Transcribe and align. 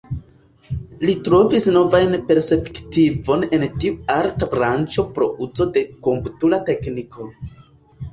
Li 1.07 1.13
trovis 1.25 1.65
novan 1.73 2.15
perspektivon 2.31 3.45
en 3.57 3.65
tiu 3.83 3.97
arta 4.15 4.47
branĉo 4.55 5.05
pro 5.19 5.27
uzo 5.47 5.69
de 5.77 5.85
komputila 6.09 6.61
tekniko. 6.71 7.29